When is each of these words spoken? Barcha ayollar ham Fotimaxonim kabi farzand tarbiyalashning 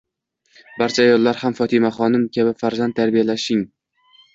Barcha 0.81 1.03
ayollar 1.03 1.39
ham 1.43 1.57
Fotimaxonim 1.61 2.27
kabi 2.39 2.59
farzand 2.67 3.01
tarbiyalashning 3.03 3.67